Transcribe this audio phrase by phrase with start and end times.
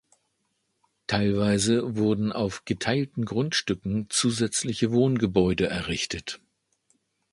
[1.05, 6.41] Teilweise wurden auf geteilten Grundstücken zusätzliche Wohngebäude errichtet.